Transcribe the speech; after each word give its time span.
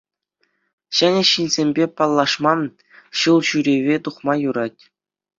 Ҫӗнӗ 0.99 1.19
ҫынсемпе 1.31 1.85
паллашма, 1.99 2.53
ҫул 3.19 3.39
ҫӳреве 3.51 3.95
тухма 4.07 4.33
юрать. 4.49 4.81